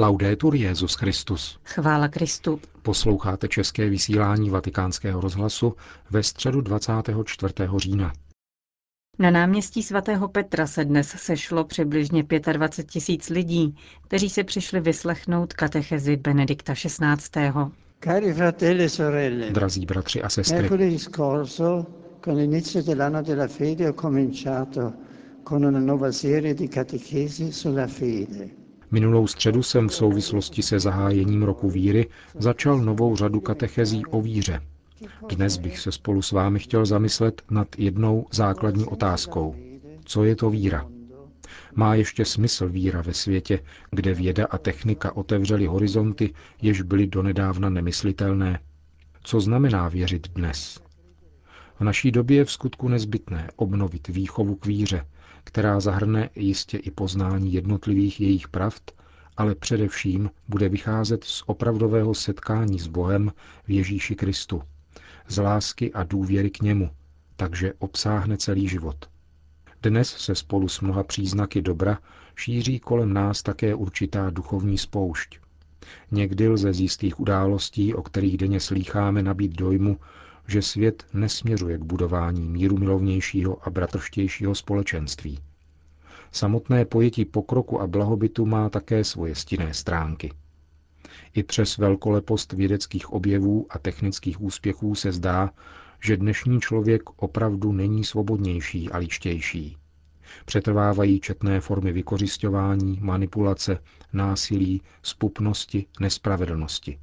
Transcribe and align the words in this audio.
Laudetur 0.00 0.54
Jezus 0.54 0.94
Christus. 0.94 1.58
Chvála 1.64 2.08
Kristu. 2.08 2.60
Posloucháte 2.82 3.48
české 3.48 3.88
vysílání 3.88 4.50
Vatikánského 4.50 5.20
rozhlasu 5.20 5.74
ve 6.10 6.22
středu 6.22 6.60
24. 6.60 7.54
října. 7.76 8.12
Na 9.18 9.30
náměstí 9.30 9.82
svatého 9.82 10.28
Petra 10.28 10.66
se 10.66 10.84
dnes 10.84 11.08
sešlo 11.08 11.64
přibližně 11.64 12.24
25 12.52 12.90
tisíc 12.92 13.28
lidí, 13.28 13.76
kteří 14.02 14.30
se 14.30 14.44
přišli 14.44 14.80
vyslechnout 14.80 15.52
katechezi 15.52 16.16
Benedikta 16.16 16.74
XVI. 16.74 17.52
Cari 18.04 18.32
fratelli 18.32 18.84
e 18.84 18.88
sorelle, 18.88 19.50
Drazí 19.50 19.86
bratři 19.86 20.22
a 20.22 20.28
sestry, 20.28 20.68
con 22.20 22.36
l'inizio 22.36 22.82
dell'anno 22.82 23.22
della 23.22 23.48
fede, 23.48 23.88
ho 23.88 23.92
cominciato 23.92 24.92
con 25.44 25.64
una 25.64 25.80
nuova 25.80 26.12
serie 26.12 26.54
di 26.54 26.68
catechesi 26.68 27.52
sulla 27.52 27.86
fede. 27.86 28.67
Minulou 28.90 29.26
středu 29.26 29.62
jsem 29.62 29.88
v 29.88 29.94
souvislosti 29.94 30.62
se 30.62 30.80
zahájením 30.80 31.42
roku 31.42 31.70
víry 31.70 32.06
začal 32.38 32.78
novou 32.78 33.16
řadu 33.16 33.40
katechezí 33.40 34.06
o 34.06 34.22
víře. 34.22 34.60
Dnes 35.28 35.56
bych 35.58 35.78
se 35.78 35.92
spolu 35.92 36.22
s 36.22 36.32
vámi 36.32 36.58
chtěl 36.58 36.86
zamyslet 36.86 37.42
nad 37.50 37.68
jednou 37.78 38.26
základní 38.32 38.84
otázkou. 38.84 39.54
Co 40.04 40.24
je 40.24 40.36
to 40.36 40.50
víra? 40.50 40.88
Má 41.74 41.94
ještě 41.94 42.24
smysl 42.24 42.68
víra 42.68 43.02
ve 43.02 43.14
světě, 43.14 43.60
kde 43.90 44.14
věda 44.14 44.46
a 44.50 44.58
technika 44.58 45.16
otevřely 45.16 45.66
horizonty, 45.66 46.34
jež 46.62 46.82
byly 46.82 47.06
donedávna 47.06 47.68
nemyslitelné? 47.68 48.60
Co 49.22 49.40
znamená 49.40 49.88
věřit 49.88 50.28
dnes? 50.28 50.80
V 51.80 51.84
naší 51.84 52.10
době 52.10 52.36
je 52.36 52.44
v 52.44 52.52
skutku 52.52 52.88
nezbytné 52.88 53.50
obnovit 53.56 54.08
výchovu 54.08 54.54
k 54.54 54.66
víře, 54.66 55.06
která 55.44 55.80
zahrne 55.80 56.30
jistě 56.36 56.78
i 56.78 56.90
poznání 56.90 57.52
jednotlivých 57.52 58.20
jejich 58.20 58.48
pravd, 58.48 58.90
ale 59.36 59.54
především 59.54 60.30
bude 60.48 60.68
vycházet 60.68 61.24
z 61.24 61.42
opravdového 61.46 62.14
setkání 62.14 62.78
s 62.78 62.86
Bohem 62.86 63.32
v 63.64 63.70
Ježíši 63.70 64.14
Kristu, 64.14 64.62
z 65.28 65.38
lásky 65.38 65.92
a 65.92 66.04
důvěry 66.04 66.50
k 66.50 66.62
němu, 66.62 66.90
takže 67.36 67.72
obsáhne 67.78 68.36
celý 68.36 68.68
život. 68.68 69.08
Dnes 69.82 70.08
se 70.08 70.34
spolu 70.34 70.68
s 70.68 70.80
mnoha 70.80 71.02
příznaky 71.02 71.62
dobra 71.62 71.98
šíří 72.36 72.78
kolem 72.78 73.12
nás 73.12 73.42
také 73.42 73.74
určitá 73.74 74.30
duchovní 74.30 74.78
spoušť. 74.78 75.38
Někdy 76.10 76.48
lze 76.48 76.72
z 76.72 76.80
jistých 76.80 77.20
událostí, 77.20 77.94
o 77.94 78.02
kterých 78.02 78.36
denně 78.36 78.60
slýcháme, 78.60 79.22
nabít 79.22 79.52
dojmu, 79.52 79.98
že 80.48 80.62
svět 80.62 81.06
nesměřuje 81.12 81.78
k 81.78 81.82
budování 81.82 82.48
míru 82.48 82.78
milovnějšího 82.78 83.66
a 83.66 83.70
bratrštějšího 83.70 84.54
společenství. 84.54 85.38
Samotné 86.32 86.84
pojetí 86.84 87.24
pokroku 87.24 87.80
a 87.80 87.86
blahobytu 87.86 88.46
má 88.46 88.68
také 88.68 89.04
svoje 89.04 89.34
stinné 89.34 89.74
stránky. 89.74 90.32
I 91.34 91.42
přes 91.42 91.78
velkolepost 91.78 92.52
vědeckých 92.52 93.12
objevů 93.12 93.66
a 93.70 93.78
technických 93.78 94.40
úspěchů 94.40 94.94
se 94.94 95.12
zdá, 95.12 95.50
že 96.04 96.16
dnešní 96.16 96.60
člověk 96.60 97.02
opravdu 97.16 97.72
není 97.72 98.04
svobodnější 98.04 98.90
a 98.90 98.98
ličtější. 98.98 99.76
Přetrvávají 100.44 101.20
četné 101.20 101.60
formy 101.60 101.92
vykořišťování, 101.92 102.98
manipulace, 103.02 103.78
násilí, 104.12 104.82
spupnosti, 105.02 105.86
nespravedlnosti. 106.00 106.98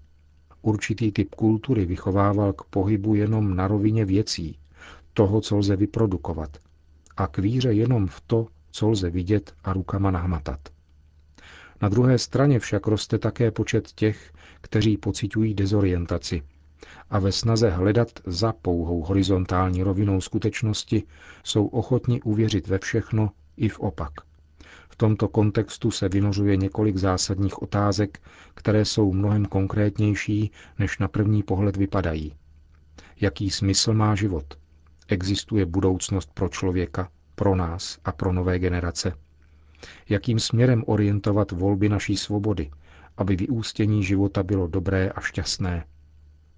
Určitý 0.65 1.11
typ 1.11 1.35
kultury 1.35 1.85
vychovával 1.85 2.53
k 2.53 2.63
pohybu 2.63 3.15
jenom 3.15 3.55
na 3.55 3.67
rovině 3.67 4.05
věcí, 4.05 4.59
toho, 5.13 5.41
co 5.41 5.57
lze 5.57 5.75
vyprodukovat, 5.75 6.57
a 7.17 7.27
k 7.27 7.37
víře 7.37 7.73
jenom 7.73 8.07
v 8.07 8.21
to, 8.21 8.47
co 8.71 8.89
lze 8.89 9.09
vidět 9.09 9.53
a 9.63 9.73
rukama 9.73 10.11
nahmatat. 10.11 10.59
Na 11.81 11.89
druhé 11.89 12.17
straně 12.17 12.59
však 12.59 12.87
roste 12.87 13.17
také 13.19 13.51
počet 13.51 13.91
těch, 13.91 14.33
kteří 14.61 14.97
pocitují 14.97 15.53
dezorientaci 15.53 16.41
a 17.09 17.19
ve 17.19 17.31
snaze 17.31 17.69
hledat 17.69 18.09
za 18.25 18.53
pouhou 18.53 19.01
horizontální 19.01 19.83
rovinou 19.83 20.21
skutečnosti 20.21 21.03
jsou 21.43 21.67
ochotni 21.67 22.21
uvěřit 22.21 22.67
ve 22.67 22.79
všechno 22.79 23.31
i 23.57 23.69
v 23.69 23.79
opak. 23.79 24.11
V 24.95 24.97
tomto 24.97 25.27
kontextu 25.27 25.91
se 25.91 26.09
vynořuje 26.09 26.55
několik 26.57 26.97
zásadních 26.97 27.61
otázek, 27.61 28.21
které 28.53 28.85
jsou 28.85 29.13
mnohem 29.13 29.45
konkrétnější, 29.45 30.51
než 30.79 30.97
na 30.99 31.07
první 31.07 31.43
pohled 31.43 31.77
vypadají. 31.77 32.33
Jaký 33.21 33.49
smysl 33.49 33.93
má 33.93 34.15
život? 34.15 34.57
Existuje 35.07 35.65
budoucnost 35.65 36.29
pro 36.33 36.49
člověka, 36.49 37.09
pro 37.35 37.55
nás 37.55 37.97
a 38.05 38.11
pro 38.11 38.33
nové 38.33 38.59
generace? 38.59 39.13
Jakým 40.09 40.39
směrem 40.39 40.83
orientovat 40.87 41.51
volby 41.51 41.89
naší 41.89 42.17
svobody, 42.17 42.71
aby 43.17 43.35
vyústění 43.35 44.03
života 44.03 44.43
bylo 44.43 44.67
dobré 44.67 45.09
a 45.09 45.21
šťastné? 45.21 45.85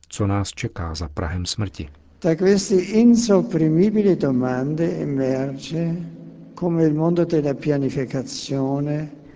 Co 0.09 0.27
nás 0.27 0.49
čeká 0.49 0.95
za 0.95 1.09
Prahem 1.09 1.45
smrti? 1.45 1.89
Da 2.21 2.35
queste 2.35 2.75
insopprimibili 2.75 4.15
domande 4.15 4.85
emerge 4.91 5.95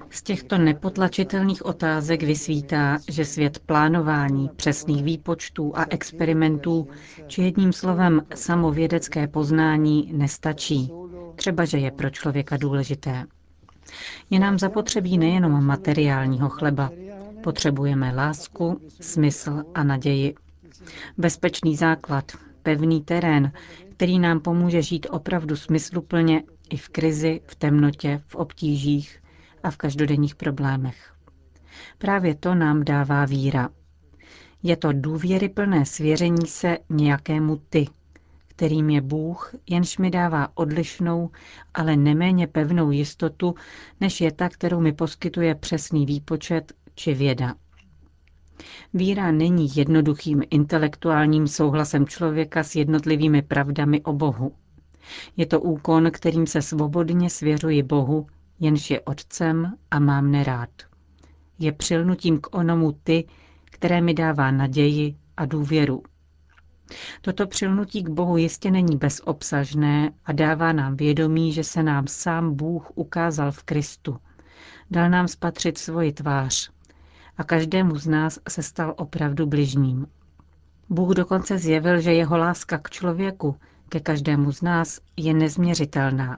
Z 0.09 0.21
těchto 0.23 0.57
nepotlačitelných 0.57 1.65
otázek 1.65 2.23
vysvítá, 2.23 2.97
že 3.09 3.25
svět 3.25 3.59
plánování, 3.59 4.49
přesných 4.55 5.03
výpočtů 5.03 5.71
a 5.77 5.85
experimentů, 5.89 6.87
či 7.27 7.41
jedním 7.41 7.73
slovem 7.73 8.21
samovědecké 8.35 9.27
poznání 9.27 10.11
nestačí, 10.15 10.91
třeba 11.35 11.65
že 11.65 11.77
je 11.77 11.91
pro 11.91 12.09
člověka 12.09 12.57
důležité. 12.57 13.25
Je 14.29 14.39
nám 14.39 14.59
zapotřebí 14.59 15.17
nejenom 15.17 15.65
materiálního 15.65 16.49
chleba, 16.49 16.91
potřebujeme 17.43 18.15
lásku, 18.15 18.81
smysl 19.01 19.63
a 19.75 19.83
naději. 19.83 20.35
Bezpečný 21.17 21.75
základ, 21.75 22.31
pevný 22.63 23.01
terén, 23.01 23.51
který 23.95 24.19
nám 24.19 24.39
pomůže 24.39 24.81
žít 24.81 25.07
opravdu 25.09 25.55
smysluplně 25.55 26.43
i 26.71 26.77
v 26.77 26.89
krizi, 26.89 27.41
v 27.45 27.55
temnotě, 27.55 28.21
v 28.27 28.35
obtížích 28.35 29.21
a 29.63 29.71
v 29.71 29.77
každodenních 29.77 30.35
problémech. 30.35 31.13
Právě 31.97 32.35
to 32.35 32.55
nám 32.55 32.83
dává 32.83 33.25
víra. 33.25 33.69
Je 34.63 34.77
to 34.77 34.89
důvěryplné 34.93 35.85
svěření 35.85 36.47
se 36.47 36.77
nějakému 36.89 37.61
ty, 37.69 37.87
kterým 38.47 38.89
je 38.89 39.01
Bůh, 39.01 39.55
jenž 39.69 39.97
mi 39.97 40.11
dává 40.11 40.47
odlišnou, 40.53 41.29
ale 41.73 41.95
neméně 41.95 42.47
pevnou 42.47 42.91
jistotu, 42.91 43.55
než 44.01 44.21
je 44.21 44.31
ta, 44.31 44.49
kterou 44.49 44.79
mi 44.79 44.93
poskytuje 44.93 45.55
přesný 45.55 46.05
výpočet 46.05 46.73
či 46.95 47.13
věda. 47.13 47.55
Víra 48.93 49.31
není 49.31 49.69
jednoduchým 49.75 50.41
intelektuálním 50.49 51.47
souhlasem 51.47 52.07
člověka 52.07 52.63
s 52.63 52.75
jednotlivými 52.75 53.41
pravdami 53.41 54.01
o 54.01 54.13
Bohu. 54.13 54.51
Je 55.37 55.45
to 55.45 55.61
úkon, 55.61 56.11
kterým 56.11 56.47
se 56.47 56.61
svobodně 56.61 57.29
svěřuji 57.29 57.83
Bohu, 57.83 58.27
jenž 58.59 58.91
je 58.91 59.01
otcem 59.01 59.73
a 59.91 59.99
mám 59.99 60.31
nerád. 60.31 60.69
Je 61.59 61.71
přilnutím 61.71 62.39
k 62.41 62.55
onomu 62.55 62.91
ty, 63.03 63.27
které 63.65 64.01
mi 64.01 64.13
dává 64.13 64.51
naději 64.51 65.15
a 65.37 65.45
důvěru. 65.45 66.03
Toto 67.21 67.47
přilnutí 67.47 68.03
k 68.03 68.09
Bohu 68.09 68.37
jistě 68.37 68.71
není 68.71 68.97
bezobsažné 68.97 70.11
a 70.25 70.31
dává 70.31 70.73
nám 70.73 70.95
vědomí, 70.95 71.53
že 71.53 71.63
se 71.63 71.83
nám 71.83 72.07
sám 72.07 72.55
Bůh 72.55 72.91
ukázal 72.95 73.51
v 73.51 73.63
Kristu. 73.63 74.17
Dal 74.91 75.09
nám 75.09 75.27
spatřit 75.27 75.77
svoji 75.77 76.11
tvář 76.11 76.71
a 77.37 77.43
každému 77.43 77.95
z 77.95 78.07
nás 78.07 78.39
se 78.49 78.63
stal 78.63 78.93
opravdu 78.97 79.45
bližním. 79.45 80.07
Bůh 80.89 81.15
dokonce 81.15 81.57
zjevil, 81.57 82.01
že 82.01 82.13
jeho 82.13 82.37
láska 82.37 82.77
k 82.77 82.89
člověku, 82.89 83.55
ke 83.91 83.99
každému 83.99 84.51
z 84.51 84.61
nás, 84.61 84.99
je 85.17 85.33
nezměřitelná. 85.33 86.37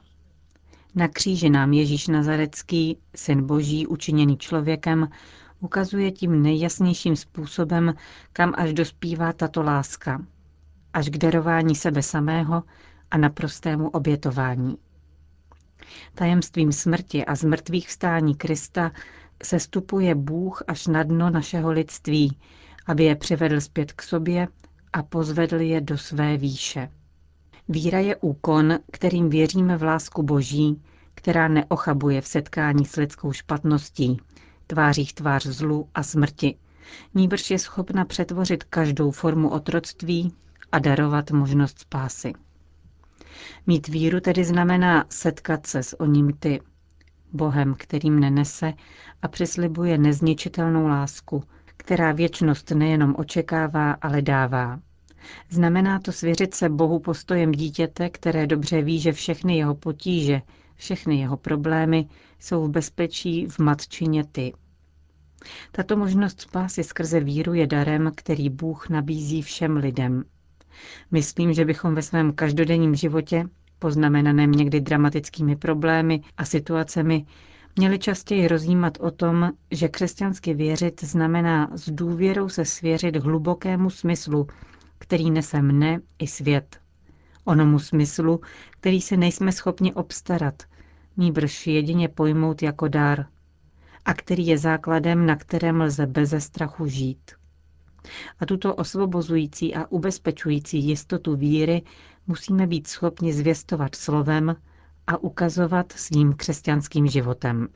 Na 0.96 1.08
kříži 1.08 1.50
nám 1.50 1.74
Ježíš 1.74 2.08
Nazarecký, 2.08 2.98
syn 3.16 3.46
Boží, 3.46 3.88
učiněný 3.88 4.38
člověkem, 4.38 5.08
ukazuje 5.60 6.12
tím 6.12 6.42
nejjasnějším 6.44 7.16
způsobem, 7.16 7.94
kam 8.34 8.54
až 8.58 8.74
dospívá 8.74 9.34
tato 9.34 9.62
láska. 9.64 10.26
Až 10.94 11.10
k 11.10 11.18
darování 11.18 11.76
sebe 11.76 12.04
samého 12.04 12.64
a 13.12 13.18
naprostému 13.18 13.90
obětování. 13.90 14.78
Tajemstvím 16.16 16.72
smrti 16.72 17.26
a 17.26 17.36
zmrtvých 17.36 17.88
vstání 17.88 18.36
Krista 18.36 18.92
sestupuje 19.44 20.16
Bůh 20.16 20.64
až 20.68 20.88
na 20.88 21.04
dno 21.04 21.30
našeho 21.30 21.72
lidství, 21.72 22.38
aby 22.86 23.04
je 23.04 23.16
přivedl 23.16 23.62
zpět 23.62 23.92
k 23.92 24.02
sobě 24.02 24.48
a 24.94 25.04
pozvedl 25.04 25.62
je 25.62 25.82
do 25.82 25.98
své 25.98 26.38
výše. 26.38 26.90
Víra 27.70 28.00
je 28.00 28.16
úkon, 28.16 28.80
kterým 28.92 29.30
věříme 29.30 29.78
v 29.78 29.84
lásku 29.84 30.24
Boží, 30.24 30.82
která 31.16 31.48
neochabuje 31.48 32.22
v 32.22 32.28
setkání 32.28 32.86
s 32.86 32.96
lidskou 32.96 33.32
špatností, 33.32 34.18
tvářích 34.68 35.14
tvář 35.14 35.46
zlu 35.46 35.90
a 35.96 36.04
smrti. 36.04 36.56
Níbrž 37.14 37.52
je 37.52 37.60
schopna 37.60 38.06
přetvořit 38.06 38.64
každou 38.64 39.12
formu 39.12 39.50
otroctví 39.50 40.34
a 40.72 40.80
darovat 40.80 41.32
možnost 41.32 41.80
spásy. 41.80 42.34
Mít 43.68 43.88
víru 43.88 44.20
tedy 44.20 44.44
znamená 44.44 45.06
setkat 45.10 45.68
se 45.68 45.84
s 45.84 46.00
oním 46.02 46.34
ty, 46.40 46.62
Bohem, 47.34 47.76
který 47.78 48.12
mne 48.12 48.32
nese 48.32 48.74
a 49.22 49.28
přislibuje 49.28 49.98
nezničitelnou 49.98 50.88
lásku, 50.88 51.44
která 51.66 52.12
věčnost 52.12 52.72
nejenom 52.72 53.16
očekává, 53.18 53.92
ale 53.92 54.22
dává. 54.22 54.80
Znamená 55.50 56.00
to 56.00 56.12
svěřit 56.12 56.54
se 56.54 56.70
Bohu 56.70 57.00
postojem 57.00 57.52
dítěte, 57.52 58.10
které 58.10 58.48
dobře 58.48 58.82
ví, 58.82 59.00
že 59.00 59.12
všechny 59.12 59.58
jeho 59.58 59.76
potíže, 59.76 60.42
všechny 60.76 61.20
jeho 61.20 61.38
problémy 61.38 62.08
jsou 62.40 62.64
v 62.64 62.70
bezpečí 62.70 63.48
v 63.48 63.60
matčině 63.60 64.24
ty. 64.32 64.54
Tato 65.72 65.98
možnost 65.98 66.42
spásy 66.42 66.84
skrze 66.84 67.20
víru 67.20 67.54
je 67.54 67.68
darem, 67.68 68.12
který 68.16 68.50
Bůh 68.50 68.90
nabízí 68.90 69.42
všem 69.42 69.78
lidem. 69.78 70.24
Myslím, 71.12 71.54
že 71.54 71.66
bychom 71.66 71.96
ve 71.96 72.02
svém 72.02 72.34
každodenním 72.34 72.96
životě, 72.96 73.46
poznamenaném 73.80 74.52
někdy 74.52 74.82
dramatickými 74.82 75.56
problémy 75.56 76.22
a 76.38 76.46
situacemi, 76.46 77.26
měli 77.76 78.00
častěji 78.00 78.48
rozjímat 78.48 78.98
o 79.02 79.12
tom, 79.12 79.52
že 79.72 79.88
křesťansky 79.88 80.54
věřit 80.54 81.04
znamená 81.04 81.70
s 81.74 81.90
důvěrou 81.90 82.50
se 82.50 82.66
svěřit 82.66 83.16
hlubokému 83.16 83.90
smyslu, 83.90 84.48
který 85.04 85.32
nese 85.32 85.62
mne 85.62 86.00
i 86.20 86.28
svět. 86.28 86.80
Onomu 87.46 87.80
smyslu, 87.80 88.42
který 88.72 89.02
se 89.02 89.18
nejsme 89.18 89.52
schopni 89.52 89.94
obstarat, 89.94 90.64
nýbrž 91.18 91.68
jedině 91.68 92.10
pojmout 92.10 92.62
jako 92.62 92.88
dár, 92.88 93.26
a 94.06 94.14
který 94.14 94.48
je 94.48 94.58
základem, 94.58 95.26
na 95.26 95.36
kterém 95.36 95.82
lze 95.82 96.08
beze 96.08 96.42
strachu 96.42 96.88
žít. 96.88 97.32
A 98.40 98.46
tuto 98.46 98.76
osvobozující 98.76 99.76
a 99.76 99.88
ubezpečující 99.90 100.88
jistotu 100.88 101.36
víry 101.36 101.82
musíme 102.28 102.68
být 102.68 102.88
schopni 102.88 103.34
zvěstovat 103.34 103.96
slovem 103.96 104.56
a 105.08 105.18
ukazovat 105.18 105.92
svým 105.92 106.34
křesťanským 106.34 107.08
životem. 107.08 107.68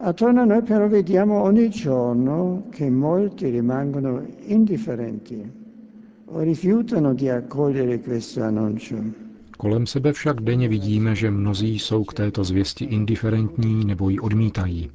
Attorno 0.00 0.42
a 0.42 0.44
noi 0.44 0.62
però 0.62 0.88
vediamo 0.88 1.42
ogni 1.42 1.70
giorno 1.70 2.62
che 2.70 2.90
molti 2.90 3.50
rimangono 3.50 4.22
indifferenti 4.46 5.65
Kolem 9.58 9.86
sebe 9.86 10.12
však 10.12 10.40
denně 10.40 10.68
vidíme, 10.68 11.14
že 11.14 11.30
mnozí 11.30 11.78
jsou 11.78 12.04
k 12.04 12.14
této 12.14 12.44
zvěsti 12.44 12.84
indiferentní 12.84 13.84
nebo 13.84 14.08
ji 14.10 14.18
odmítají. 14.18 14.90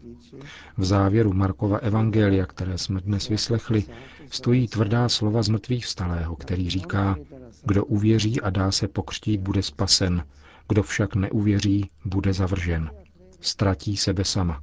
V 0.77 0.83
závěru 0.85 1.33
Markova 1.33 1.77
evangelia, 1.77 2.45
které 2.45 2.77
jsme 2.77 3.01
dnes 3.01 3.29
vyslechli, 3.29 3.83
stojí 4.29 4.67
tvrdá 4.67 5.09
slova 5.09 5.43
z 5.43 5.49
mrtvých 5.49 5.85
vstalého, 5.85 6.35
který 6.35 6.69
říká, 6.69 7.15
kdo 7.63 7.85
uvěří 7.85 8.41
a 8.41 8.49
dá 8.49 8.71
se 8.71 8.87
pokřtít, 8.87 9.41
bude 9.41 9.63
spasen, 9.63 10.23
kdo 10.69 10.83
však 10.83 11.15
neuvěří, 11.15 11.89
bude 12.05 12.33
zavržen. 12.33 12.91
Ztratí 13.39 13.97
sebe 13.97 14.23
sama. 14.23 14.61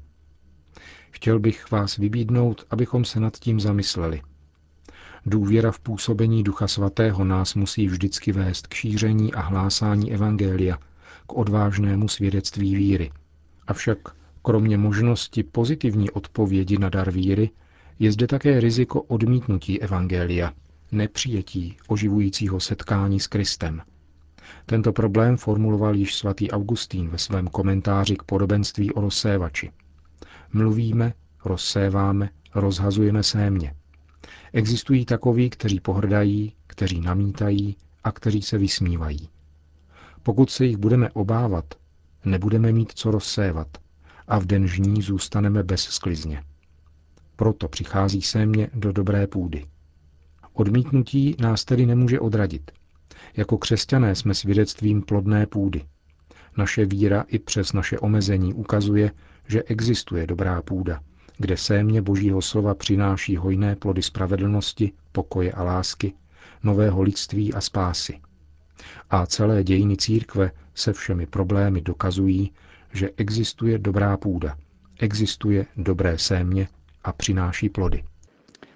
Chtěl 1.11 1.39
bych 1.41 1.71
vás 1.71 1.97
vybídnout, 1.97 2.65
abychom 2.71 3.05
se 3.05 3.21
nad 3.21 3.37
tím 3.37 3.61
zamysleli. 3.61 4.23
Důvěra 5.27 5.73
v 5.73 5.81
působení 5.81 6.43
Ducha 6.43 6.69
Svatého 6.69 7.25
nás 7.25 7.55
musí 7.55 7.87
vždycky 7.87 8.33
vést 8.33 8.67
k 8.67 8.75
šíření 8.75 9.35
a 9.35 9.41
hlásání 9.41 10.13
Evangelia, 10.13 10.79
k 11.27 11.33
odvážnému 11.33 12.09
svědectví 12.09 12.77
víry. 12.77 13.11
Avšak 13.67 13.99
kromě 14.43 14.79
možnosti 14.79 15.43
pozitivní 15.43 16.11
odpovědi 16.11 16.79
na 16.79 16.89
dar 16.89 17.11
víry, 17.11 17.51
je 17.99 18.13
zde 18.13 18.27
také 18.27 18.61
riziko 18.61 19.03
odmítnutí 19.03 19.83
Evangelia, 19.83 20.53
nepřijetí 20.93 21.77
oživujícího 21.87 22.61
setkání 22.61 23.21
s 23.21 23.27
Kristem. 23.27 23.83
Tento 24.67 24.93
problém 24.93 25.37
formuloval 25.37 25.95
již 25.95 26.15
svatý 26.15 26.51
Augustín 26.51 27.09
ve 27.09 27.19
svém 27.19 27.49
komentáři 27.49 28.17
k 28.17 28.23
podobenství 28.23 28.93
o 28.93 29.01
rozsévači. 29.01 29.71
Mluvíme, 30.53 31.13
rozséváme, 31.45 32.31
rozhazujeme 32.55 33.23
sémě. 33.23 33.75
Existují 34.53 35.05
takoví, 35.05 35.51
kteří 35.51 35.81
pohrdají, 35.81 36.53
kteří 36.67 37.01
namítají 37.01 37.77
a 38.05 38.13
kteří 38.13 38.43
se 38.43 38.59
vysmívají. 38.59 39.29
Pokud 40.23 40.51
se 40.51 40.65
jich 40.65 40.77
budeme 40.77 41.11
obávat, 41.11 41.65
nebudeme 42.25 42.73
mít 42.73 42.93
co 42.95 43.11
rozsévat 43.11 43.69
a 44.29 44.39
v 44.39 44.47
den 44.47 44.67
žní 44.67 45.03
zůstaneme 45.03 45.63
bez 45.63 45.81
sklizně. 45.83 46.43
Proto 47.37 47.69
přichází 47.69 48.23
sémě 48.23 48.71
do 48.75 48.93
dobré 48.93 49.27
půdy. 49.27 49.67
Odmítnutí 50.53 51.37
nás 51.41 51.65
tedy 51.65 51.87
nemůže 51.87 52.21
odradit. 52.21 52.71
Jako 53.37 53.59
křesťané 53.59 54.15
jsme 54.15 54.35
svědectvím 54.35 55.03
plodné 55.03 55.47
půdy. 55.47 55.85
Naše 56.57 56.85
víra 56.85 57.25
i 57.29 57.39
přes 57.39 57.73
naše 57.73 57.99
omezení 57.99 58.55
ukazuje, 58.55 59.11
že 59.47 59.63
existuje 59.63 60.27
dobrá 60.27 60.63
půda, 60.63 61.01
kde 61.39 61.57
sémě 61.57 62.03
Božího 62.03 62.43
slova 62.43 62.75
přináší 62.75 63.37
hojné 63.37 63.77
plody 63.77 64.03
spravedlnosti, 64.03 64.93
pokoje 65.13 65.53
a 65.53 65.63
lásky, 65.63 66.13
nového 66.63 67.03
lidství 67.03 67.55
a 67.55 67.61
spásy. 67.61 68.21
A 69.11 69.27
celé 69.27 69.65
dějiny 69.65 69.97
církve 69.97 70.51
se 70.75 70.93
všemi 70.93 71.27
problémy 71.27 71.81
dokazují, 71.81 72.53
že 72.93 73.11
existuje 73.17 73.79
dobrá 73.79 74.17
půda, 74.17 74.57
existuje 75.01 75.67
dobré 75.77 76.19
sémě 76.19 76.69
a 77.05 77.13
přináší 77.13 77.69
plody. 77.69 78.05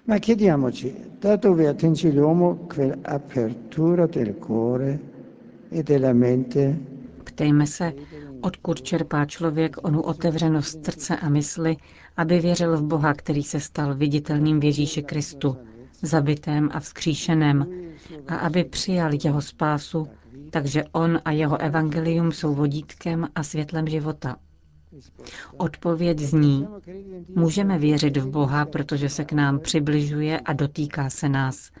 Ma 0.07 0.19
chiediamoci, 0.19 0.93
da 1.21 1.35
dove 1.35 1.67
attinge 1.69 2.11
l'uomo 2.11 2.55
quell'apertura 2.55 4.07
del 4.07 4.33
cuore 4.33 4.99
e 5.71 5.83
della 5.83 6.13
mente 6.13 6.77
Ptejme 7.35 7.67
se, 7.67 7.93
odkud 8.41 8.81
čerpá 8.81 9.25
člověk 9.25 9.75
onu 9.83 10.01
otevřenost 10.01 10.85
srdce 10.85 11.17
a 11.17 11.29
mysli, 11.29 11.77
aby 12.17 12.39
věřil 12.39 12.77
v 12.77 12.83
Boha, 12.83 13.13
který 13.13 13.43
se 13.43 13.59
stal 13.59 13.95
viditelným 13.95 14.59
v 14.59 14.63
Ježíši 14.63 15.03
Kristu, 15.03 15.57
zabitém 16.01 16.69
a 16.73 16.79
vzkříšeném, 16.79 17.65
a 18.27 18.35
aby 18.35 18.63
přijal 18.63 19.11
jeho 19.23 19.41
spásu, 19.41 20.07
takže 20.49 20.83
on 20.91 21.19
a 21.25 21.31
jeho 21.31 21.61
evangelium 21.61 22.31
jsou 22.31 22.53
vodítkem 22.55 23.27
a 23.35 23.43
světlem 23.43 23.87
života. 23.87 24.35
Odpověď 25.57 26.19
zní, 26.19 26.67
můžeme 27.35 27.77
věřit 27.79 28.17
v 28.17 28.27
Boha, 28.29 28.65
protože 28.65 29.09
se 29.09 29.25
k 29.25 29.31
nám 29.33 29.59
přibližuje 29.59 30.39
a 30.39 30.53
dotýká 30.53 31.09
se 31.09 31.29
nás, 31.29 31.71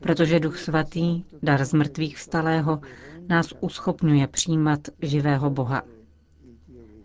protože 0.00 0.40
Duch 0.40 0.58
Svatý, 0.58 1.24
dar 1.42 1.64
z 1.64 1.72
mrtvých 1.72 2.16
vstalého, 2.16 2.80
nás 3.28 3.54
uschopňuje 3.60 4.26
přijímat 4.26 4.80
živého 5.02 5.50
Boha. 5.50 5.82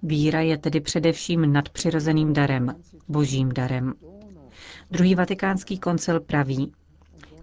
Víra 0.03 0.41
je 0.41 0.57
tedy 0.57 0.81
především 0.81 1.53
nadpřirozeným 1.53 2.33
darem, 2.33 2.75
božím 3.07 3.49
darem. 3.49 3.93
Druhý 4.91 5.15
vatikánský 5.15 5.79
koncil 5.79 6.19
praví, 6.19 6.71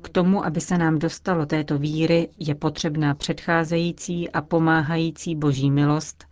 k 0.02 0.08
tomu, 0.08 0.44
aby 0.44 0.60
se 0.60 0.78
nám 0.78 0.98
dostalo 0.98 1.46
této 1.46 1.78
víry, 1.78 2.28
je 2.38 2.54
potřebná 2.54 3.14
předcházející 3.14 4.30
a 4.30 4.40
pomáhající 4.42 5.36
boží 5.36 5.70
milost 5.70 6.24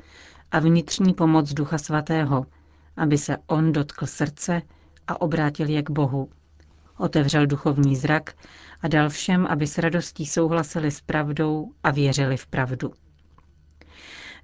a 0.51 0.59
vnitřní 0.59 1.15
pomoc 1.15 1.53
Ducha 1.53 1.79
Svatého, 1.79 2.47
aby 2.97 3.19
se 3.19 3.37
on 3.47 3.73
dotkl 3.73 4.07
srdce 4.07 4.63
a 5.07 5.21
obrátil 5.21 5.69
je 5.69 5.83
k 5.83 5.91
Bohu. 5.91 6.29
Otevřel 6.99 7.47
duchovní 7.47 7.97
zrak 7.97 8.35
a 8.81 8.89
dal 8.89 9.09
všem, 9.09 9.47
aby 9.47 9.67
s 9.67 9.79
radostí 9.79 10.27
souhlasili 10.27 10.91
s 10.91 11.01
pravdou 11.01 11.73
a 11.83 11.91
věřili 11.91 12.37
v 12.37 12.47
pravdu. 12.47 12.93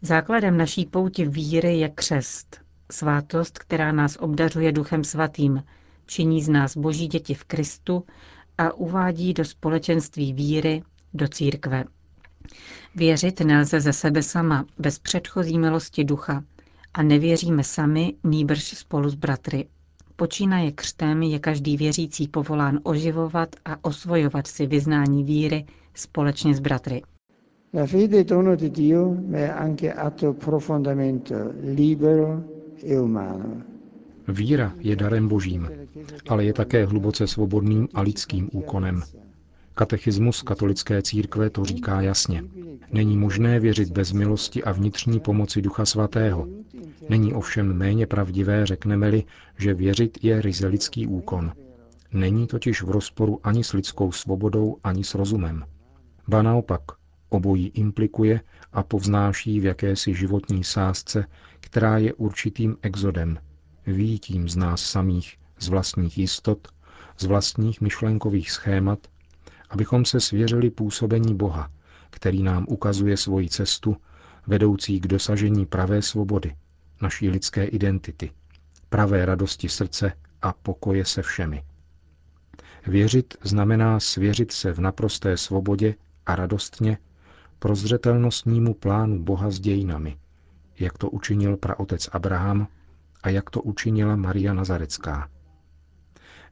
Základem 0.02 0.56
naší 0.56 0.87
pouti 0.87 1.25
víry 1.26 1.78
je 1.78 1.88
křest, 1.88 2.61
svátost, 2.92 3.59
která 3.59 3.92
nás 3.92 4.16
obdařuje 4.21 4.73
Duchem 4.73 5.04
Svatým, 5.04 5.62
činí 6.06 6.42
z 6.42 6.49
nás 6.49 6.76
boží 6.76 7.06
děti 7.09 7.35
v 7.35 7.44
Kristu 7.44 8.04
a 8.59 8.73
uvádí 8.73 9.35
do 9.35 9.44
společenství 9.44 10.32
víry, 10.32 10.82
do 11.14 11.28
církve. 11.28 11.85
Věřit 12.94 13.40
nelze 13.40 13.80
ze 13.80 13.92
sebe 13.92 14.23
sama, 14.23 14.64
bez 14.78 14.99
předchozí 14.99 15.59
milosti 15.59 16.04
ducha, 16.04 16.44
a 16.94 17.02
nevěříme 17.02 17.64
sami, 17.64 18.14
nýbrž 18.25 18.64
spolu 18.64 19.09
s 19.09 19.14
bratry. 19.14 19.68
Počínaje 20.22 20.72
křtem 20.72 21.22
je 21.22 21.38
každý 21.38 21.76
věřící 21.76 22.28
povolán 22.28 22.80
oživovat 22.82 23.56
a 23.64 23.84
osvojovat 23.84 24.46
si 24.46 24.66
vyznání 24.66 25.24
víry 25.24 25.64
společně 25.94 26.54
s 26.54 26.60
bratry. 26.60 27.02
La 27.74 27.86
fede 27.86 28.20
è 28.20 28.24
dono 28.24 28.56
di 28.56 28.70
Dio, 28.70 29.14
ma 29.30 29.38
è 29.38 29.48
anche 29.50 29.92
atto 29.92 30.32
profondamente 30.32 31.34
libero 31.74 32.44
e 32.84 33.00
umano. 33.00 33.62
Víra 34.28 34.72
je 34.78 34.96
darem 34.96 35.28
božím, 35.28 35.68
ale 36.28 36.44
je 36.44 36.52
také 36.52 36.84
hluboce 36.86 37.26
svobodným 37.26 37.88
a 37.94 38.00
lidským 38.02 38.48
úkonem. 38.52 39.02
Katechismus 39.74 40.42
katolické 40.42 41.02
církve 41.02 41.50
to 41.50 41.64
říká 41.64 42.00
jasně. 42.00 42.44
Není 42.92 43.16
možné 43.16 43.61
věřit 43.61 43.90
bez 43.90 44.12
milosti 44.12 44.64
a 44.64 44.72
vnitřní 44.72 45.20
pomoci 45.20 45.62
Ducha 45.62 45.84
Svatého. 45.84 46.46
Není 47.08 47.34
ovšem 47.34 47.72
méně 47.72 48.06
pravdivé, 48.06 48.66
řekneme-li, 48.66 49.25
že 49.58 49.75
věřit 49.75 50.25
je 50.25 50.42
ryze 50.42 50.66
lidský 50.66 51.06
úkon. 51.06 51.52
Není 52.12 52.46
totiž 52.46 52.82
v 52.82 52.90
rozporu 52.90 53.40
ani 53.44 53.64
s 53.64 53.72
lidskou 53.72 54.12
svobodou, 54.12 54.76
ani 54.84 55.04
s 55.04 55.14
rozumem. 55.14 55.64
Ba 56.28 56.42
naopak, 56.42 56.82
Obojí 57.32 57.68
implikuje 57.68 58.40
a 58.72 58.82
povznáší 58.82 59.61
v 59.61 59.64
jakési 59.64 60.14
životní 60.14 60.64
sázce, 60.64 61.26
která 61.61 61.99
je 61.99 62.14
určitým 62.14 62.76
exodem, 62.82 63.38
výjitím 63.87 64.49
z 64.49 64.56
nás 64.56 64.82
samých, 64.82 65.37
z 65.58 65.68
vlastních 65.68 66.18
jistot, 66.18 66.68
z 67.18 67.25
vlastních 67.25 67.80
myšlenkových 67.80 68.50
schémat, 68.50 68.99
abychom 69.70 70.04
se 70.04 70.20
svěřili 70.20 70.70
působení 70.70 71.34
Boha, 71.34 71.70
který 72.12 72.42
nám 72.42 72.66
ukazuje 72.69 73.16
svoji 73.16 73.49
cestu, 73.49 73.97
vedoucí 74.47 75.00
k 75.00 75.07
dosažení 75.07 75.66
pravé 75.66 76.02
svobody, 76.02 76.57
naší 77.02 77.31
lidské 77.31 77.64
identity, 77.64 78.31
pravé 78.88 79.26
radosti 79.26 79.69
srdce 79.69 80.12
a 80.42 80.52
pokoje 80.52 81.04
se 81.04 81.23
všemi. 81.23 81.64
Věřit 82.87 83.35
znamená 83.42 84.00
svěřit 84.00 84.52
se 84.52 84.73
v 84.73 84.81
naprosté 84.81 85.37
svobodě 85.37 85.95
a 86.26 86.37
radostně 86.37 86.99
prozřetelnostnímu 87.59 88.75
plánu 88.75 89.19
Boha 89.25 89.50
s 89.50 89.61
dějinami, 89.61 90.16
jak 90.78 90.99
to 90.99 91.11
učinil 91.11 91.57
praotec 91.57 92.09
Abraham 92.12 92.69
a 93.23 93.28
jak 93.28 93.50
to 93.50 93.62
učinila 93.62 94.16
Maria 94.16 94.54
Nazarecká. 94.54 95.28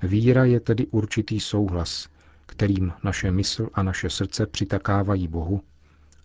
Víra 0.02 0.45
je 0.45 0.61
tedy 0.61 0.87
určitý 0.87 1.40
souhlas, 1.40 2.09
kterým 2.50 2.92
naše 3.04 3.30
mysl 3.30 3.69
a 3.75 3.83
naše 3.83 4.11
srdce 4.11 4.47
přitakávají 4.47 5.28
Bohu 5.28 5.61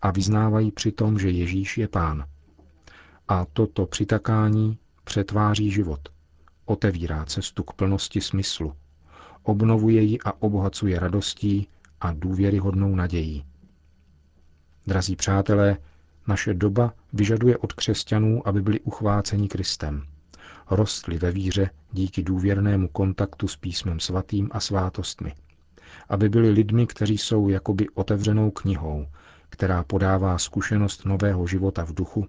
a 0.02 0.10
vyznávají 0.10 0.72
přitom, 0.72 1.18
že 1.18 1.30
Ježíš 1.30 1.78
je 1.78 1.88
Pán. 1.88 2.24
A 3.28 3.44
toto 3.52 3.86
přitakání 3.86 4.78
přetváří 5.04 5.70
život, 5.70 6.08
otevírá 6.64 7.24
cestu 7.24 7.62
k 7.62 7.72
plnosti 7.72 8.20
smyslu, 8.20 8.74
obnovuje 9.42 10.02
ji 10.02 10.18
a 10.24 10.42
obohacuje 10.42 10.98
radostí 10.98 11.68
a 12.00 12.12
důvěryhodnou 12.12 12.94
nadějí. 12.94 13.44
Drazí 14.86 15.16
přátelé, 15.16 15.76
naše 16.26 16.54
doba 16.54 16.94
vyžaduje 17.12 17.56
od 17.58 17.72
křesťanů, 17.72 18.48
aby 18.48 18.62
byli 18.62 18.80
uchváceni 18.80 19.48
Kristem. 19.48 20.02
Rostli 20.70 21.18
ve 21.18 21.32
víře 21.32 21.70
díky 21.92 22.22
důvěrnému 22.22 22.88
kontaktu 22.88 23.48
s 23.48 23.56
písmem 23.56 24.00
svatým 24.00 24.48
a 24.52 24.60
svátostmi. 24.60 25.34
Aby 26.08 26.28
byli 26.28 26.50
lidmi, 26.50 26.86
kteří 26.86 27.18
jsou 27.18 27.48
jakoby 27.48 27.86
otevřenou 27.94 28.50
knihou, 28.50 29.06
která 29.48 29.82
podává 29.84 30.38
zkušenost 30.38 31.04
nového 31.04 31.46
života 31.46 31.84
v 31.84 31.94
duchu, 31.94 32.26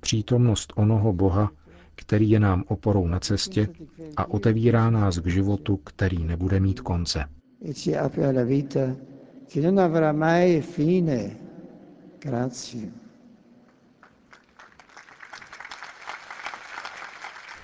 přítomnost 0.00 0.72
onoho 0.76 1.12
Boha, 1.12 1.50
který 1.94 2.30
je 2.30 2.40
nám 2.40 2.64
oporou 2.68 3.06
na 3.06 3.20
cestě 3.20 3.68
a 4.16 4.30
otevírá 4.30 4.90
nás 4.90 5.18
k 5.18 5.26
životu, 5.26 5.76
který 5.76 6.24
nebude 6.24 6.60
mít 6.60 6.80
konce. 6.80 7.24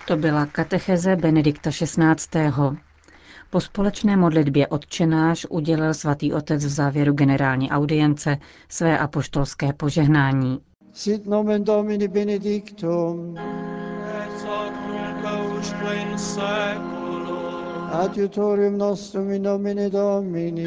To 0.07 0.17
byla 0.17 0.47
katecheze 0.47 1.17
Benedikta 1.17 1.71
XVI. 1.71 1.97
Po 3.51 3.61
společné 3.61 4.17
modlitbě 4.17 4.67
odčenáš 4.67 5.47
udělil 5.51 5.95
svatý 5.95 6.33
otec 6.33 6.65
v 6.65 6.69
závěru 6.69 7.13
generální 7.13 7.71
audience 7.71 8.39
své 8.69 8.99
apoštolské 8.99 9.73
požehnání. 9.73 10.61
Sit 10.93 11.27
nomen 11.27 11.65
Domini 11.65 12.09
benedictum. 12.09 13.37
Adiutorium 17.93 18.79
nostrum 18.79 19.31
in 19.31 19.43
nomine 19.43 19.91
Domini. 19.91 20.67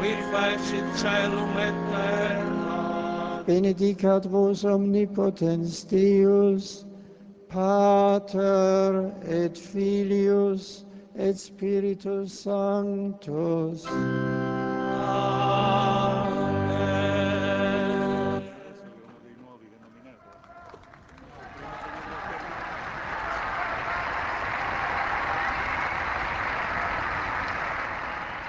Qui 0.00 0.16
facit 0.30 0.84
celum 0.96 1.58
et 1.58 1.74
terra. 1.90 3.42
Benedicat 3.46 4.24
vos 4.24 4.64
omnipotens 4.64 5.84
Deus, 5.84 6.86
Pater 7.48 9.12
et 9.28 9.58
Filius 9.58 10.87
et 11.18 11.38
Spiritus 11.38 12.32
Sanctus. 12.42 13.86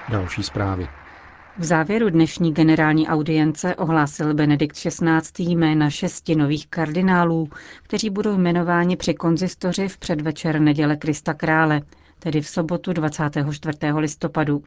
Další 0.09 0.43
zprávy. 0.43 0.87
V 1.57 1.63
závěru 1.63 2.09
dnešní 2.09 2.53
generální 2.53 3.07
audience 3.07 3.75
ohlásil 3.75 4.33
Benedikt 4.33 4.75
XVI. 4.75 5.43
jména 5.43 5.89
šesti 5.89 6.35
nových 6.35 6.67
kardinálů, 6.67 7.49
kteří 7.83 8.09
budou 8.09 8.33
jmenováni 8.33 8.95
při 8.97 9.13
konzistoři 9.13 9.87
v 9.87 9.97
předvečer 9.97 10.61
neděle 10.61 10.97
Krista 10.97 11.33
Krále, 11.33 11.81
tedy 12.19 12.41
v 12.41 12.47
sobotu 12.47 12.93
24. 12.93 13.77
listopadu. 13.97 14.63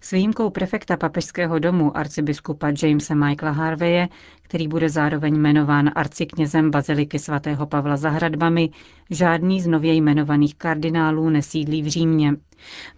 S 0.00 0.10
výjimkou 0.10 0.50
prefekta 0.50 0.96
papežského 0.96 1.58
domu 1.58 1.96
arcibiskupa 1.96 2.72
Jamesa 2.82 3.14
Michaela 3.14 3.52
Harveje, 3.56 4.08
který 4.42 4.68
bude 4.68 4.88
zároveň 4.88 5.34
jmenován 5.34 5.90
arciknězem 5.94 6.70
Baziliky 6.70 7.18
svatého 7.18 7.66
Pavla 7.66 7.96
za 7.96 8.10
hradbami, 8.10 8.70
žádný 9.10 9.60
z 9.60 9.66
nově 9.66 9.94
jmenovaných 9.94 10.54
kardinálů 10.54 11.28
nesídlí 11.30 11.82
v 11.82 11.86
Římě. 11.86 12.32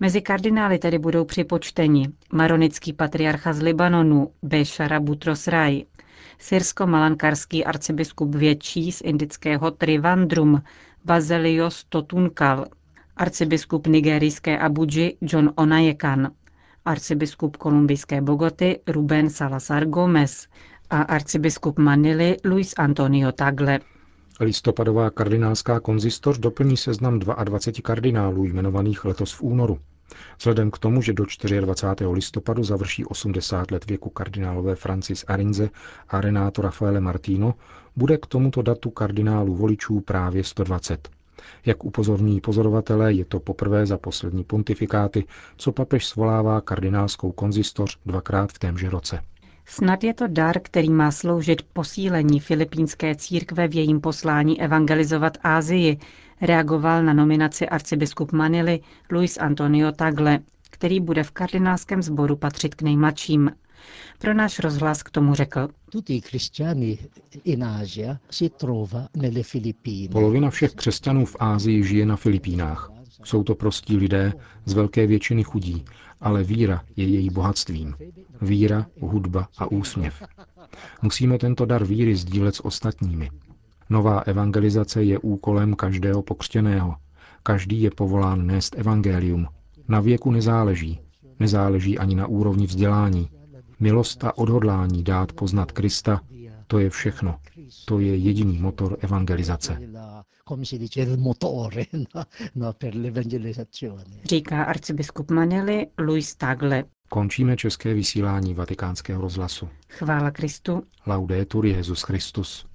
Mezi 0.01 0.21
kardinály 0.23 0.79
tedy 0.79 0.99
budou 0.99 1.25
připočteni 1.25 2.09
maronický 2.33 2.93
patriarcha 2.93 3.53
z 3.53 3.61
Libanonu 3.63 4.31
Bešara 4.43 5.01
Butros 5.01 5.47
Rai, 5.49 5.87
syrsko-malankarský 6.39 7.65
arcibiskup 7.65 8.35
větší 8.35 8.93
z 8.93 9.01
indického 9.01 9.71
Trivandrum 9.71 10.63
Bazelios 11.05 11.85
Totunkal, 11.89 12.67
arcibiskup 13.17 13.87
nigerijské 13.87 14.59
Abuji 14.59 15.17
John 15.21 15.53
Onayekan, 15.57 16.31
arcibiskup 16.85 17.57
kolumbijské 17.57 18.21
Bogoty 18.23 18.81
Ruben 18.87 19.31
Salazar 19.31 19.85
Gomez 19.87 20.49
a 20.91 21.03
arcibiskup 21.03 21.79
Manily 21.79 22.37
Luis 22.45 22.75
Antonio 22.79 23.33
Tagle. 23.33 23.81
Listopadová 24.41 25.11
kardinálská 25.11 25.81
konzistoř 25.81 26.39
doplní 26.39 26.77
seznam 26.77 27.19
22 27.19 27.83
kardinálů 27.83 28.45
jmenovaných 28.45 29.05
letos 29.05 29.33
v 29.33 29.43
únoru. 29.43 29.79
Vzhledem 30.39 30.71
k 30.71 30.79
tomu, 30.79 31.03
že 31.03 31.13
do 31.13 31.25
24. 31.61 32.07
listopadu 32.11 32.63
završí 32.65 33.05
80 33.05 33.71
let 33.71 33.87
věku 33.87 34.11
kardinálové 34.11 34.75
Francis 34.75 35.25
Arinze 35.29 35.69
a 36.09 36.21
Renato 36.21 36.63
Rafaele 36.63 37.01
Martino, 37.01 37.55
bude 37.97 38.19
k 38.19 38.27
tomuto 38.27 38.63
datu 38.63 38.91
kardinálu 38.91 39.55
voličů 39.55 40.01
právě 40.01 40.45
120. 40.45 41.22
Jak 41.67 41.85
upozorní 41.85 42.41
pozorovatelé, 42.41 43.13
je 43.13 43.25
to 43.25 43.41
poprvé 43.41 43.87
za 43.87 43.99
poslední 43.99 44.45
pontifikáty, 44.45 45.25
co 45.57 45.73
papež 45.73 46.07
svolává 46.07 46.61
kardinálskou 46.61 47.33
konzistoř 47.33 47.99
dvakrát 48.07 48.53
v 48.53 48.59
témže 48.59 48.91
roce. 48.91 49.21
Snad 49.67 50.05
je 50.05 50.15
to 50.15 50.27
dar, 50.29 50.61
který 50.63 50.91
má 50.91 51.11
sloužit 51.11 51.63
posílení 51.73 52.41
filipínské 52.41 53.15
církve 53.15 53.69
v 53.69 53.75
jejím 53.75 54.01
poslání 54.01 54.61
evangelizovat 54.61 55.39
Ázii, 55.43 55.99
reagoval 56.41 57.03
na 57.03 57.13
nominaci 57.13 57.69
arcibiskup 57.69 58.33
Manily 58.33 58.81
Luis 59.11 59.39
Antonio 59.39 59.93
Tagle, 59.93 60.39
který 60.71 61.01
bude 61.01 61.23
v 61.23 61.31
kardinálském 61.31 62.03
sboru 62.03 62.37
patřit 62.37 62.75
k 62.75 62.83
nejmladším. 62.83 63.51
Pro 64.19 64.35
náš 64.35 64.59
rozhlas 64.59 65.03
k 65.03 65.11
tomu 65.11 65.35
řekl. 65.35 65.69
Polovina 70.13 70.51
všech 70.51 70.75
křesťanů 70.75 71.27
v 71.27 71.37
Ázii 71.41 71.85
žije 71.85 72.07
na 72.07 72.17
Filipínách. 72.17 72.91
Jsou 73.25 73.43
to 73.43 73.55
prostí 73.55 73.97
lidé, 73.97 74.33
z 74.65 74.73
velké 74.73 75.07
většiny 75.07 75.45
chudí, 75.45 75.85
ale 76.21 76.43
víra 76.45 76.85
je 76.97 77.07
její 77.07 77.31
bohatstvím. 77.31 77.95
Víra, 78.41 78.87
hudba 79.01 79.49
a 79.59 79.67
úsměv. 79.67 80.23
Musíme 81.03 81.39
tento 81.39 81.67
dar 81.67 81.85
víry 81.85 82.17
sdílet 82.17 82.55
s 82.55 82.65
ostatními. 82.65 83.31
Nová 83.91 84.21
evangelizace 84.21 85.03
je 85.03 85.19
úkolem 85.19 85.75
každého 85.75 86.23
pokřtěného. 86.23 86.95
Každý 87.43 87.83
je 87.83 87.91
povolán 87.91 88.47
nést 88.47 88.79
evangelium. 88.79 89.47
Na 89.89 90.01
věku 90.01 90.31
nezáleží. 90.31 91.01
Nezáleží 91.39 91.99
ani 91.99 92.15
na 92.15 92.27
úrovni 92.27 92.67
vzdělání. 92.67 93.29
Milost 93.83 94.25
a 94.25 94.39
odhodlání 94.39 95.05
dát 95.05 95.33
poznat 95.33 95.73
Krista, 95.73 96.21
to 96.67 96.79
je 96.79 96.91
všechno. 96.91 97.39
To 97.85 98.01
je 98.01 98.17
jediný 98.17 98.59
motor 98.59 98.97
evangelizace. 99.01 99.79
Říká 104.25 104.65
arcibiskup 104.65 105.31
Manely 105.31 105.87
Luis 105.99 106.35
Tagle. 106.35 106.85
Končíme 107.09 107.57
české 107.57 107.95
vysílání 107.95 108.55
vatikánského 108.55 109.23
rozhlasu. 109.23 109.69
Chvála 109.89 110.31
Kristu. 110.31 110.83
Laudetur 111.07 111.67
Jezus 111.67 112.03
Christus. 112.03 112.67